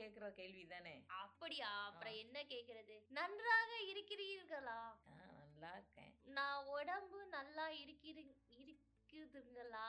கேக்குற 0.00 0.32
கேள்வி 0.32 0.66
தானே 0.66 0.94
அப்படியா 1.06 1.70
அப்புறம் 1.84 2.14
என்ன 2.14 2.42
கேக்குறது? 2.42 2.94
நன்றாக 3.08 3.70
இருக்கிறீர்களா? 3.92 4.80
நல்லா 5.08 5.72
இருக்கேன். 5.72 6.12
நான் 6.24 6.66
உடம்பு 6.66 7.26
நல்லா 7.26 7.68
இருக்கிற 7.68 8.18
இருக்குதுங்களா? 9.12 9.86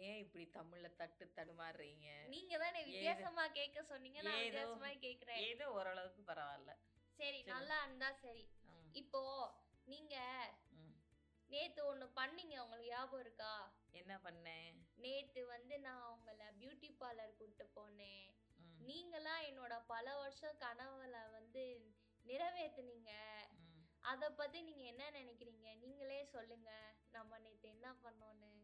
ஏன் 0.00 0.18
இப்படி 0.18 0.44
தமிழ்ல 0.54 0.94
தட்டு 0.96 1.32
தடுமாறுறீங்க? 1.36 2.06
நீங்க 2.26 2.58
தானே 2.58 2.84
வித்தியாசமா 2.84 3.48
கேட்க 3.48 3.82
சொன்னீங்க. 3.82 4.22
நான் 4.22 4.40
வித்தியாசமா 4.40 4.88
கேக்குறேன் 4.88 5.42
ஏதோ 5.44 5.70
ஓரளவுக்கு 5.70 6.22
பரவாயில்ல. 6.22 6.72
சரி. 7.18 7.42
நல்லா 7.42 7.82
இருந்தா 7.82 8.12
சரி. 8.12 8.44
இப்போ 8.92 9.22
நீங்க. 9.84 10.16
நேத்து 11.50 11.94
ஒண்ணு 11.94 12.06
பண்ணீங்க. 12.16 12.54
உங்களுக்கு 12.58 12.90
ஞாபகம் 12.90 13.20
இருக்கா? 13.20 13.52
என்ன 13.90 14.20
பண்ணேன்? 14.24 14.74
நேத்து 14.96 15.46
வந்து 15.46 15.78
நான் 15.78 16.02
உங்களை 16.10 16.46
பியூட்டி 16.60 16.90
பார்லர் 17.00 17.36
கூட்டு 17.36 17.70
போனேன். 17.76 18.26
நீங்களாம் 18.86 19.44
என்னோட 19.48 19.84
பல 19.86 20.16
வருஷம் 20.16 20.58
கனவுல 20.58 21.30
வந்து 21.30 21.94
நிறைவேத்துனீங்க. 22.26 23.10
ம். 23.52 23.82
அத 24.00 24.32
பத்தி 24.32 24.62
நீங்க 24.62 24.82
என்ன 24.82 25.10
நினைக்கிறீங்க? 25.10 25.78
நீங்களே 25.78 26.24
சொல்லுங்க. 26.24 26.94
நம்ம 27.10 27.38
நேத்து 27.38 27.68
என்ன 27.68 27.96
பண்ணோன்னு? 28.04 28.54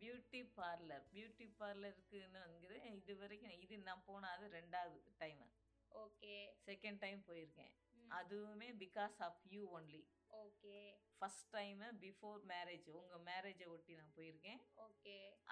பியூட்டி 0.00 0.50
பார்லர் 0.56 1.04
பியூட்டி 1.12 1.52
பார்லருக்குன்னு 1.58 2.92
இது 2.94 3.16
வரைக்கும் 3.16 3.50
இது 3.50 3.78
நான் 3.78 4.02
போன 4.06 4.28
அது 4.28 4.48
ரெண்டாவது 4.48 5.00
டைம் 5.16 5.50
ஓகே. 5.90 6.48
செகண்ட் 6.66 6.98
டைம் 6.98 7.24
போயிருக்கேன். 7.26 7.72
அதுவுமே 8.10 8.68
because 8.78 9.14
of 9.18 9.40
you 9.44 9.80
only 9.80 10.08
okay. 10.30 10.96
First 11.18 11.50
time 11.50 11.80
before 11.80 12.40
marriage 12.48 12.90
உங்கள் 12.90 13.34
மேரேஜை 13.34 13.66
ஒட்டி 13.66 13.94
நான் 13.94 14.12
போயிருக்கேன். 14.16 14.60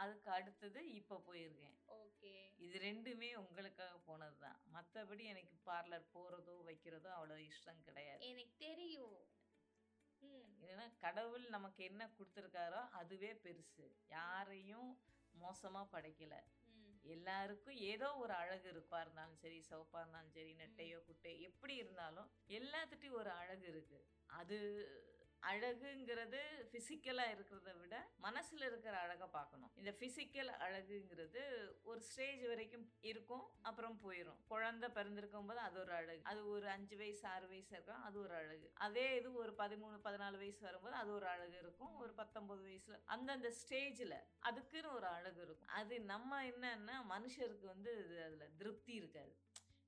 அதுக்கு 0.04 0.30
அடுத்தது 0.38 0.80
இப்போ 1.00 1.16
போயிருக்கேன். 1.28 1.76
ஓகே. 2.00 2.32
இது 2.64 2.76
ரெண்டுமே 2.88 3.30
உங்களுக்காக 3.42 3.96
போனது 4.08 4.36
தான் 4.44 4.58
மற்றபடி 4.76 5.24
எனக்கு 5.32 5.56
பார்லர் 5.68 6.12
போகிறதோ 6.16 6.56
வைக்கிறதோ 6.68 7.10
அவ்வளோ 7.18 7.38
இஷ்டம் 7.50 7.84
கிடையாது. 7.88 8.22
எனக்கு 8.30 8.56
தெரியும். 8.66 9.16
ஏன்னா 10.70 10.84
கடவுள் 11.04 11.46
நமக்கு 11.54 11.80
என்ன 11.90 12.02
கொடுத்துருக்காரோ 12.16 12.82
அதுவே 13.00 13.30
பெருசு. 13.44 13.86
யாரையும் 14.16 14.90
மோசமாக 15.34 15.92
படைக்கல. 15.94 16.34
எல்லாருக்கும் 17.14 17.78
ஏதோ 17.92 18.06
ஒரு 18.22 18.32
அழகு 18.42 18.66
இருப்பா 18.72 18.98
இருந்தாலும் 19.04 19.40
சரி 19.42 19.58
சிவப்பா 19.70 19.98
இருந்தாலும் 20.02 20.34
சரி 20.36 20.52
நெட்டையோ 20.60 20.98
குட்டை 21.08 21.32
எப்படி 21.48 21.74
இருந்தாலும் 21.82 22.30
எல்லாத்துட்டையும் 22.58 23.18
ஒரு 23.22 23.30
அழகு 23.40 23.66
இருக்கு. 23.72 23.98
அது 24.40 24.58
அழகுங்கிறது 25.50 26.40
ஃபிசிக்கலாக 26.68 27.32
இருக்கிறத 27.34 27.70
விட 27.80 27.94
மனசில் 28.24 28.64
இருக்கிற 28.68 28.94
அழகை 29.04 29.26
பார்க்கணும். 29.36 29.72
இந்த 29.80 29.90
ஃபிசிக்கல் 29.98 30.50
அழகுங்கிறது 30.66 31.42
ஒரு 31.90 32.00
ஸ்டேஜ் 32.08 32.42
வரைக்கும் 32.50 32.86
இருக்கும் 33.10 33.44
அப்புறம் 33.70 33.98
போயிடும் 34.04 34.40
குழந்தை 34.52 34.88
பிறந்திருக்கும் 34.98 35.48
போது 35.50 35.60
அது 35.66 35.78
ஒரு 35.84 35.94
அழகு. 36.00 36.22
அது 36.32 36.42
ஒரு 36.54 36.68
அஞ்சு 36.76 36.96
வயசு 37.02 37.24
ஆறு 37.34 37.48
வயசு 37.52 37.72
இருக்கும் 37.76 38.04
அது 38.08 38.18
ஒரு 38.24 38.34
அழகு. 38.42 38.68
அதே 38.86 39.06
இது 39.18 39.30
ஒரு 39.42 39.54
பதிமூணு 39.62 39.98
பதினாலு 40.08 40.38
வயசு 40.44 40.62
வரும்போது 40.68 40.96
அது 41.02 41.12
ஒரு 41.18 41.28
அழகு 41.34 41.56
இருக்கும். 41.62 41.94
ஒரு 42.04 42.14
பத்தொன்பது 42.22 42.62
வயசில் 42.68 42.98
அந்தந்த 43.16 43.50
ஸ்டேஜில் 43.60 44.18
அதுக்குன்னு 44.50 44.90
ஒரு 44.98 45.08
அழகு 45.16 45.40
இருக்கும். 45.46 45.72
அது 45.80 45.94
நம்ம 46.12 46.42
என்னன்னா 46.52 46.98
மனுஷருக்கு 47.14 47.68
வந்து 47.74 47.92
அதில் 48.26 48.56
திருப்தி 48.62 48.94
இருக்காது. 49.02 49.34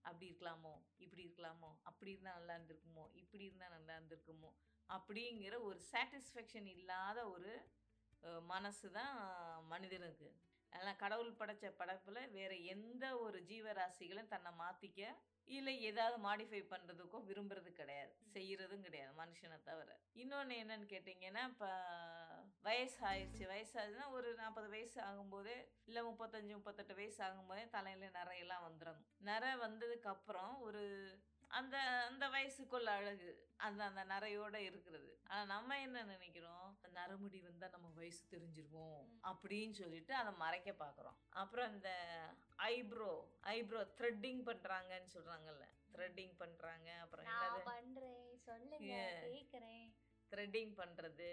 அப்படி 0.09 0.27
இருக்கலாமோ 0.31 0.73
இப்படி 1.05 1.23
இருக்கலாமோ 1.27 1.71
அப்படி 1.89 2.11
இருந்தால் 2.12 2.37
நல்லா 2.39 2.55
இருந்திருக்குமோ 2.57 3.05
இப்படி 3.23 3.45
இருந்தால் 3.49 3.75
நல்லா 3.77 3.95
இருந்திருக்குமோ 3.99 4.51
அப்படிங்கிற 4.91 5.55
ஒரு 5.69 5.79
சாட்டிஸ்ஃபேக்ஷன் 5.92 6.69
இல்லாத 6.77 7.19
ஒரு 7.34 7.53
மனசு 8.53 8.87
தான் 8.98 9.17
மனிதனுக்கு. 9.73 10.28
அதனால் 10.73 11.01
கடவுள் 11.03 11.39
படைச்ச 11.41 11.67
படைப்பில் 11.81 12.33
வேறு 12.37 12.56
எந்த 12.75 13.05
ஒரு 13.25 13.39
ஜீவராசிகளும் 13.51 14.33
தன்னை 14.33 14.51
மாற்றிக்க 14.62 15.01
இல்லை 15.48 15.75
ஏதாவது 15.89 16.17
மாடிஃபை 16.27 16.61
பண்ணுறதுக்கோ 16.70 17.19
விரும்புறது 17.28 17.71
கிடையாது. 17.81 18.12
செய்கிறதும் 18.34 18.84
கிடையாது 18.87 19.12
மனுஷனை 19.21 19.59
தவிர. 19.69 19.91
இன்னொன்று 20.22 20.55
என்னன்னு 20.62 20.87
கேட்டிங்கன்னா 20.93 21.43
இப்போ 21.53 21.69
வயசு 22.66 22.99
ஆயிடுச்சு 23.10 23.44
வயசாச்சுன்னா 23.53 24.09
ஒரு 24.16 24.28
நாற்பது 24.41 24.69
வயசு 24.75 24.99
ஆகும்போதே 25.09 25.56
இல்லை 25.89 26.03
முப்பத்தஞ்சு 26.09 26.53
முப்பத்தெட்டு 26.59 26.99
வயசு 27.00 27.21
ஆகும்போதே 27.28 27.65
தலையில் 27.77 28.16
நிறையெல்லாம் 28.19 28.66
வந்துடணும். 28.69 29.06
நிறை 29.31 29.53
வந்ததுக்கப்புறம் 29.65 30.55
ஒரு 30.69 30.84
அந்த 31.51 31.77
அந்த 31.79 32.25
வயசுக்குள்ள 32.29 32.89
அழகு. 33.01 33.31
அந்த 33.57 33.84
அந்த 33.84 34.05
நரையோட 34.05 34.55
இருக்கிறது. 34.55 35.11
ஆனால் 35.25 35.47
நம்ம 35.47 35.81
என்ன 35.81 36.03
நினைக்கிறோம்? 36.03 36.79
நரமுடி 36.97 37.43
வந்தால் 37.43 37.71
நம்ம 37.71 37.89
வயசு 37.89 38.23
தெரிஞ்சிருவோம். 38.33 39.05
அப்படின்னு 39.31 39.71
சொல்லிட்டு 39.71 40.15
அதை 40.15 40.33
மறைக்க 40.33 40.71
பார்க்குறோம் 40.84 41.19
அப்புறம் 41.29 41.73
இந்த 41.75 41.91
ஐப்ரோ 42.57 43.12
ஐப்ரோ 43.41 43.83
த்ரெட்டிங் 44.01 44.43
பண்ணுறாங்கன்னு 44.49 45.15
சொல்கிறாங்கல்ல 45.17 45.67
த்ரெட்டிங் 45.97 46.34
பண்ணுறாங்க 46.43 46.89
அப்புறம் 47.05 47.63
பண்றேன். 47.65 48.39
சொல்லுங்க. 48.49 48.95
கேக்குறேன். 49.27 49.87
த்ரெட்டிங் 50.33 50.73
பண்ணுறது 50.83 51.31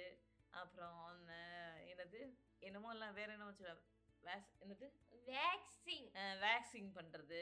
அப்புறம் 0.50 1.06
அந்த 1.06 1.34
என்னது? 1.92 2.22
என்னமோ 2.60 2.92
எல்லாம் 2.92 3.14
வேற 3.14 3.32
என்னமோ 3.32 3.52
சொல்ல 3.52 3.80
என்னது? 4.64 4.88
வேக்சிங் 5.30 6.08
வேக்சிங் 6.44 6.92
பண்ணுறது 6.98 7.40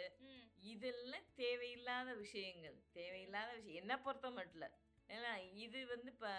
இதெல்லாம் 0.74 1.30
தேவையில்லாத 1.44 2.10
விஷயங்கள். 2.26 2.78
தேவையில்லாத 3.00 3.50
விஷயம். 3.60 3.80
என்னை 3.84 3.98
பொறுத்த 4.08 4.30
மட்டும் 4.40 4.78
ஏன்னா 5.16 5.32
இது 5.66 5.80
வந்து 5.94 6.12
இப்போ 6.16 6.34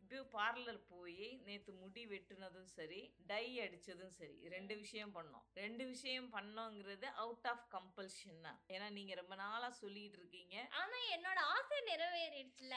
இப்போ 0.00 0.18
பார்லர் 0.34 0.78
போய் 0.90 1.28
நேற்று 1.46 1.72
முடி 1.80 2.02
வெட்டுனதும் 2.10 2.68
சரி 2.74 3.00
டை 3.30 3.46
அடித்ததும் 3.62 4.12
சரி 4.18 4.36
ரெண்டு 4.54 4.74
விஷயம் 4.82 5.14
பண்ணோம். 5.16 5.46
ரெண்டு 5.62 5.84
விஷயம் 5.92 6.28
பண்ணோங்கிறது 6.34 7.06
அவுட் 7.22 7.48
ஆஃப் 7.52 7.64
கம்பல்ஷன் 7.74 8.38
தான். 8.46 8.58
ஏன்னா 8.74 8.88
நீங்கள் 8.98 9.18
ரொம்ப 9.20 9.34
நாளாக 9.42 9.72
சொல்லிட்டு 9.80 10.18
இருக்கீங்க. 10.20 10.56
ஆனா 10.80 10.98
என்னோட 11.16 11.40
ஆசை 11.54 11.78
நிறைவேறிடுச்சுல 11.90 12.76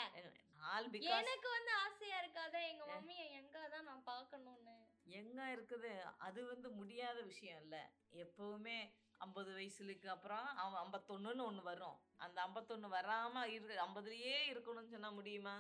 ஆல் 0.72 0.90
பிகாஸ் 0.94 1.20
எனக்கு 1.20 1.50
வந்து 1.58 1.72
ஆசையா 1.86 2.18
இருக்காத? 2.24 2.56
எங்க 2.72 2.86
மம்மிய 2.94 3.26
எங்க 3.42 3.60
தான் 3.76 3.88
நான் 3.90 4.10
பார்க்கணும்னு. 4.14 4.76
எங்கே 5.20 5.46
இருக்குது? 5.56 5.94
அது 6.28 6.40
வந்து 6.46 6.70
முடியாத 6.80 7.20
விஷயம் 7.32 7.62
இல்லை. 7.66 7.84
எப்போவுமே 8.26 8.80
ஐம்பது 9.20 9.52
வயசுலுக்கு 9.52 10.08
அப்புறம் 10.08 10.48
அவன் 10.58 10.82
ஐம்பத்தொன்னுன்னு 10.86 11.46
ஒன்று 11.46 11.64
வரும். 11.64 11.98
அந்த 12.18 12.38
ஐம்பத்தொன்று 12.42 12.90
வராமல் 12.90 13.50
இரு 13.50 13.76
ஐம்பதுலேயே 13.88 14.38
இருக்கணும்னு 14.50 14.92
சொன்னால் 14.94 15.14
முடியுமா? 15.14 15.56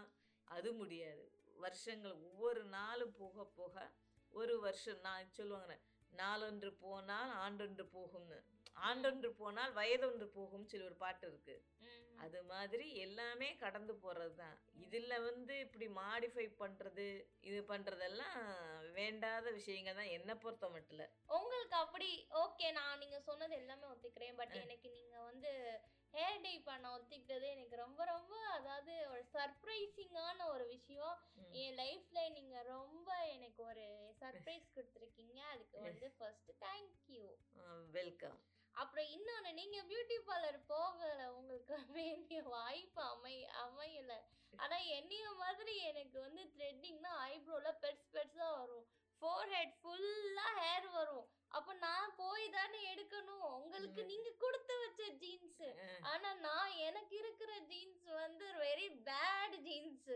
அது 0.48 0.74
முடியாது. 0.74 1.24
வருஷங்கள் 1.58 2.12
ஒவ்வொரு 2.12 2.64
நாளும் 2.64 3.16
போக 3.20 3.46
போக 3.58 3.92
ஒரு 4.32 4.60
வருஷம் 4.60 5.00
நான் 5.00 5.32
சொல்லுவாங்க 5.32 5.74
நாளொன்று 6.18 6.70
போனால் 6.80 7.34
ஆண்டொன்று 7.46 7.86
போகும்னு. 7.96 8.40
ஆண்டொன்று 8.88 9.30
போனால் 9.42 9.76
வயதொன்று 9.80 10.26
போகும்னு 10.36 10.70
சொல்லி 10.72 10.90
ஒரு 10.90 10.98
பாட்டு 11.04 11.26
இருக்கு. 11.28 11.56
அது 12.26 12.40
மாதிரி 12.44 12.86
எல்லாமே 13.06 13.50
கடந்து 13.64 13.94
போகிறது 14.04 14.34
தான். 14.36 14.56
இதில் 14.86 15.24
வந்து 15.28 15.54
இப்படி 15.66 15.86
மாடிஃபை 16.00 16.46
பண்ணுறது 16.62 17.06
இது 17.50 17.60
பண்ணுறதெல்லாம் 17.72 18.40
வேண்டாத 18.98 19.46
விஷயங்கள் 19.60 19.98
தான். 20.00 20.14
என்னை 20.18 20.36
பொறுத்த 20.36 20.70
மட்டும் 20.70 21.14
உங்களுக்கு 21.30 21.78
அப்படி 21.84 22.10
ஓகே 22.44 22.68
நான் 22.80 23.02
நீங்க 23.04 23.20
சொன்னது 23.30 23.56
எல்லாமே 23.62 23.88
ஒத்துக்கிறேன். 23.94 24.40
பட் 24.42 24.56
எனக்கு 24.66 24.90
நீங்க 24.98 25.16
வந்து 25.22 25.54
ஹேர் 26.14 26.44
டை 26.44 26.54
பண்ண 26.68 26.86
ஒத்துக்கிட்டது 26.94 27.48
எனக்கு 27.56 27.76
ரொம்ப 27.84 28.06
ரொம்ப 28.06 28.36
அதாவது 28.58 28.94
ஒரு 29.12 29.24
சர்ப்ரைசிங்கான 29.34 30.48
ஒரு 30.54 30.66
விஷயம். 30.68 31.18
என் 31.64 31.78
லைஃப்ல 31.82 32.22
நீங்க 32.38 32.58
ரொம்ப 32.76 33.10
எனக்கு 33.36 33.62
ஒரு 33.72 33.86
சர்ப்ரைஸ் 34.22 34.74
கொடுத்துருக்கீங்க. 34.76 35.40
அதுக்கு 35.54 35.78
வந்து 35.90 36.10
ஃபர்ஸ்ட் 36.18 36.52
தேங்க்யூ 36.66 37.26
வெல்கம் 37.92 38.40
அப்புறம் 38.74 39.08
இன்னொன்று 39.16 39.52
நீங்கள் 39.60 39.88
பியூட்டி 39.90 40.18
பார்லர் 40.28 40.60
போகலை 40.74 41.26
உங்களுக்கு 41.38 41.76
வேண்டிய 41.98 42.42
வாய்ப்பு 42.56 43.02
அமை 43.14 43.36
அமையல. 43.64 44.14
ஆனால் 44.64 44.88
என்னைய 44.98 45.26
மாதிரி 45.42 45.74
எனக்கு 45.90 46.18
வந்து 46.20 46.44
த்ரெட்டிங்னா 46.56 47.12
ஐப்ரோவில் 47.34 47.80
பெருசு 47.84 48.08
பெருசாக 48.16 48.54
வரும். 48.60 48.88
ஃபோர் 49.22 49.52
ஹெட் 49.56 49.76
ஃபுல்லாக 49.82 50.54
ஹேர் 50.62 50.88
வரும். 50.98 51.28
அப்போ 51.58 51.72
நான் 51.74 52.16
போய் 52.16 52.46
தானே 52.56 52.80
எடுக்கணும். 52.94 53.48
உங்களுக்கு. 53.60 54.02
நீங்கள் 54.12 54.42
கொடுத்து 54.44 54.74
வச்ச 54.84 55.04
ஜீன்ஸு 55.24 55.70
ஆனா 56.12 56.30
நான் 56.48 56.76
எனக்கு 56.88 57.16
இருக்கிற 57.18 57.52
ஜீன்ஸ் 57.72 58.08
வந்து 58.24 58.48
வெரி 58.66 58.88
பேட் 59.10 59.56
ஜீன்ஸ் 59.68 60.12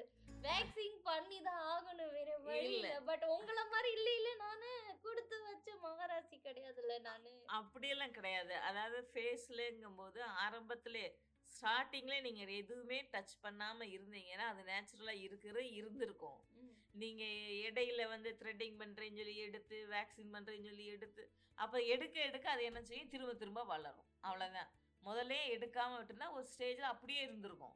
வேக்சிங் 0.45 0.97
பண்ணி 1.03 1.37
தான் 1.41 1.61
ஆகணும் 1.71 2.13
வேற 2.15 2.31
வழி 2.45 2.69
இல்ல. 2.71 2.87
பட் 3.09 3.25
உங்களை 3.35 3.63
மாதிரி 3.73 3.89
இல்ல 3.97 4.09
இல்ல 4.19 4.29
நானு 4.41 4.69
கொடுத்து 5.03 5.37
வச்ச 5.45 5.75
மகராசி 5.83 6.37
கிடையாதுல்ல 6.39 6.95
நானு. 7.07 7.33
அப்படியெல்லாம் 7.59 8.15
கிடையாது. 8.17 8.53
அதாவது 8.67 8.99
ஃபேஸ்லங்கும் 9.11 9.97
போது 9.97 10.19
ஆரம்பத்திலே 10.43 11.05
ஸ்டார்டிங்ல 11.51 12.15
நீங்கள் 12.21 12.55
எதுவுமே 12.59 12.99
டச் 13.11 13.35
பண்ணாமல் 13.41 13.91
இருந்தீங்கன்னா 13.95 14.45
அது 14.51 14.61
நேச்சுரலாக 14.69 15.23
இருக்கிற 15.25 15.57
இருந்திருக்கும். 15.77 16.39
ம். 16.59 16.71
நீங்கள் 16.95 17.35
இடையில 17.65 18.01
வந்து 18.09 18.29
த்ரெட்டிங் 18.41 18.77
பண்ணுறேன்னு 18.81 19.21
சொல்லி 19.21 19.35
எடுத்து 19.45 19.77
வேக்சின் 19.93 20.33
பண்ணுறேன்னு 20.35 20.69
சொல்லி 20.69 20.85
எடுத்து 20.95 21.23
அப்போ 21.57 21.77
எடுக்க 21.93 22.17
எடுக்க 22.21 22.47
அது 22.49 22.63
என்ன 22.63 22.79
செய்யும்? 22.83 23.09
திரும்ப 23.09 23.33
திரும்ப 23.35 23.63
வளரும். 23.65 24.07
அவ்வளோதான் 24.23 24.69
முதல்ல 25.03 25.35
எடுக்காமல் 25.55 25.97
விட்டுருந்தா 25.97 26.29
ஒரு 26.33 26.45
ஸ்டேஜில் 26.51 26.91
அப்படியே 26.91 27.21
இருந்திருக்கும். 27.21 27.75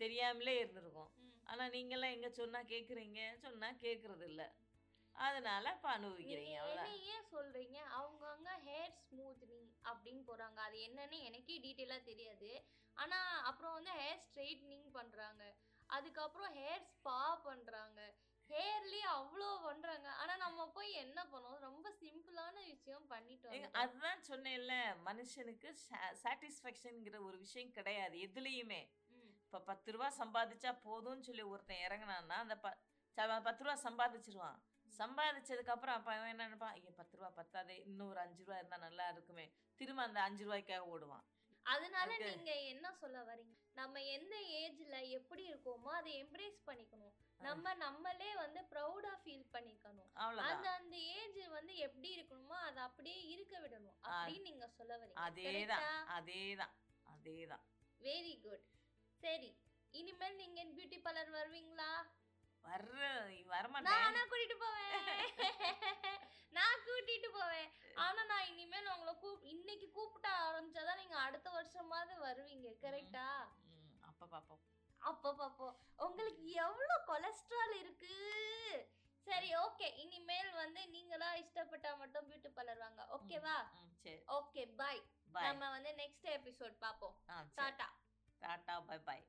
தெரியாமலே 0.00 0.54
இருந்திருக்கும். 0.58 1.10
ஆனால் 1.46 1.72
நீங்கள்லாம் 1.76 2.14
எங்கே 2.16 2.30
சொன்னால் 2.40 2.70
கேட்குறீங்க 2.72 3.20
சொன்னால் 3.44 3.82
கேட்குறது 3.84 4.24
இல்லை 4.30 4.48
அதனால 5.16 5.70
இப்போ 5.76 5.88
அனுபவிக்கிறீங்க 5.88 6.56
ஏன் 7.12 7.28
சொல்றீங்க 7.34 7.78
அவங்கவங்க 7.98 8.50
ஹேர் 8.66 8.96
ஸ்மூத்னிங் 9.04 9.70
அப்படின்னு 9.88 10.22
போறாங்க. 10.30 10.58
அது 10.66 10.78
என்னன்னு 10.88 11.18
எனக்கே 11.28 11.56
டீட்டெயிலா 11.64 11.98
தெரியாது. 12.10 12.50
ஆனா 12.96 13.18
அப்புறம் 13.50 13.74
வந்து 13.74 13.92
ஹேர் 14.00 14.22
ஸ்ட்ரைட்னிங் 14.26 14.88
பண்றாங்க. 14.98 15.44
அதுக்கப்புறம் 15.90 16.52
ஹேர் 16.54 16.84
ஸ்பா 16.92 17.18
பண்றாங்க. 17.48 18.00
ஹேர்லயே 18.50 19.06
அவ்வளோ 19.18 19.48
பண்றாங்க. 19.62 20.08
ஆனா 20.20 20.34
நம்ம 20.36 20.66
போய் 20.76 20.90
என்ன 21.04 21.18
பண்ணுவோம்? 21.32 21.64
ரொம்ப 21.68 21.86
சிம்பிளான 22.02 22.56
விஷயம் 22.66 23.06
பண்ணிட்டு 23.06 23.48
ஏங்க, 23.48 23.54
வந்துட்டோம். 23.54 23.80
அதுதான் 23.82 24.22
சொன்னேன்ல 24.30 24.74
மனுஷனுக்கு 25.08 25.70
சாட்டிஸ்ஃபேக்ஷனுங்கிற 26.24 27.18
ஒரு 27.28 27.38
விஷயம் 27.38 27.74
கிடையாது 27.78 28.18
எதுலேயுமே. 28.28 28.82
இப்போ 29.56 29.68
பத்து 29.72 29.92
ரூபா 29.94 30.08
சம்பாதிச்சா 30.18 30.70
போதும்னு 30.86 31.26
சொல்லி 31.26 31.44
ஒருத்தன் 31.50 31.84
இறங்குனான்னா 31.84 32.36
அந்த 32.44 32.54
ப 32.64 32.70
பத்து 33.46 33.62
ரூபா 33.64 33.76
சம்பாதிச்சிருவான். 33.84 34.58
சம்பாதிச்சதுக்கு 34.98 35.72
அப்புறம் 35.74 35.96
அப்ப 35.98 36.10
அவன் 36.16 36.32
என்ன 36.32 36.46
நினைப்பான்? 36.46 36.74
ஐயோ 36.76 36.90
பத்து 36.98 37.14
ரூபா 37.16 37.30
பத்தாதே 37.38 37.76
இன்னும் 37.84 38.10
ஒரு 38.10 38.20
அஞ்சு 38.24 38.42
ரூபா 38.42 38.56
இருந்தா 38.58 38.78
நல்லா 38.84 39.06
இருக்குமே. 39.14 39.46
திரும்ப 39.80 40.02
அந்த 40.08 40.20
அஞ்சு 40.26 40.42
ரூபாய்க்காக 40.46 40.90
ஓடுவான். 40.94 41.24
அதனால 41.66 42.10
நீங்க 42.26 42.52
என்ன 42.72 42.92
சொல்ல 43.00 43.22
வரீங்க 43.30 43.54
நம்ம 43.80 44.02
எந்த 44.16 44.34
ஏஜ்ல 44.60 44.98
எப்படி 45.18 45.42
இருக்கோமோ 45.52 45.90
அதை 46.00 46.12
எம்ப்ரேஸ் 46.24 46.60
பண்ணிக்கணும். 46.68 47.14
நம்ம 47.40 47.74
நம்மளே 47.84 48.30
வந்து 48.44 48.60
ப்ரௌடா 48.74 49.14
ஃபீல் 49.24 49.48
பண்ணிக்கணும். 49.56 50.12
அந்த 50.50 50.68
அந்த 50.80 50.96
ஏஜ் 51.16 51.42
வந்து 51.58 51.74
எப்படி 51.88 52.10
இருக்கணுமோ 52.18 52.58
அதை 52.68 52.82
அப்படியே 52.88 53.20
இருக்க 53.34 53.56
விடணும். 53.64 53.98
அப்படின்னு 54.04 54.48
நீங்க 54.50 54.68
சொல்ல 54.78 54.92
வரீங்க 55.02 55.20
அதேதான். 55.26 55.90
அதேதான். 56.18 56.74
அதேதான். 57.06 57.64
வெரி 58.00 58.34
குட் 58.46 58.64
சரி 59.26 59.50
இனிமேல் 59.94 60.38
நீங்க 60.40 60.60
பியூட்டி 60.74 60.98
பார்லர் 61.04 61.36
வருவீங்களா? 61.36 61.90
வரமாட்டேன் 63.50 63.96
நானா 63.96 64.22
கூட்டிட்டு 64.30 64.56
போவேன். 64.58 64.92
நான் 66.52 66.82
கூட்டிட்டு 66.86 67.28
போவேன். 67.30 67.68
ஆனா 67.96 68.22
நான் 68.24 68.48
இனிமேல் 68.52 68.90
உங்களை 68.94 69.12
கூப் 69.16 69.44
இன்னைக்கு 69.52 69.86
கூப்பிட்ட 69.90 70.28
ஆரம்பிச்சாதான் 70.46 71.00
நீங்க 71.02 71.16
அடுத்த 71.18 71.48
வருஷமாவது 71.50 72.14
வருவீங்க 72.24 72.68
கரெக்டா 72.84 73.26
அப்ப 74.10 74.26
பாப்போம். 74.26 74.62
அப்போ 75.02 75.30
பாப்போம். 75.32 75.74
உங்களுக்கு 75.98 76.44
எவ்வளவு 76.64 76.96
கொலஸ்ட்ரால் 77.04 77.74
இருக்கு? 77.80 78.12
சரி 79.26 79.50
ஓகே 79.56 79.86
இனிமேல் 80.02 80.50
வந்து 80.54 80.80
நீங்களா 80.88 81.28
இஷ்டப்பட்டா 81.42 81.92
மட்டும் 81.98 82.26
பியூட்டி 82.28 82.50
பார்லர் 82.50 82.82
வாங்க. 82.84 83.02
ஓகேவா 83.16 83.56
சரி. 84.04 84.20
ஓகே 84.38 84.64
பாய் 84.80 85.02
நம்ம 85.46 85.70
வந்து 85.70 85.92
நெக்ஸ்ட் 86.02 86.28
எபிசோட் 86.36 86.76
பாப்போம். 86.84 87.16
Tata 87.58 87.88
tata 88.42 88.74
bye 88.88 88.98
bye 89.06 89.24